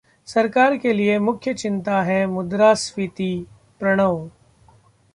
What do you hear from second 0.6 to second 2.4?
के लिए मुख्य चिंता है